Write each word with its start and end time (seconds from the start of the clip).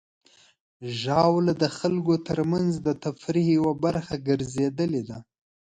ژاوله 0.99 1.53
د 1.63 1.65
خلکو 1.77 2.13
ترمنځ 2.27 2.71
د 2.85 2.87
تفریح 3.03 3.47
یوه 3.57 3.73
برخه 3.83 4.15
ګرځېدلې 4.27 5.01
ده. 5.09 5.17